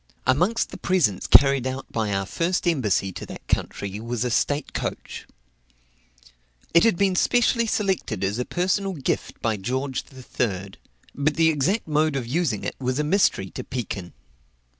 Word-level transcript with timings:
Amongst 0.25 0.71
the 0.71 0.79
presents 0.79 1.27
carried 1.27 1.67
out 1.67 1.85
by 1.91 2.11
our 2.11 2.25
first 2.25 2.67
embassy 2.67 3.11
to 3.11 3.25
that 3.27 3.47
country 3.47 3.99
was 3.99 4.25
a 4.25 4.31
state 4.31 4.73
coach. 4.73 5.27
It 6.73 6.83
had 6.83 6.97
been 6.97 7.15
specially 7.15 7.67
selected 7.67 8.23
as 8.23 8.39
a 8.39 8.45
personal 8.45 8.93
gift 8.93 9.39
by 9.43 9.57
George 9.57 10.03
III.; 10.11 10.71
but 11.13 11.35
the 11.35 11.49
exact 11.51 11.87
mode 11.87 12.15
of 12.15 12.25
using 12.25 12.63
it 12.63 12.75
was 12.79 12.97
a 12.97 13.03
mystery 13.03 13.51
to 13.51 13.63
Pekin. 13.63 14.13